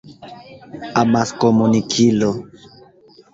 [1.01, 2.29] amaskomunikilo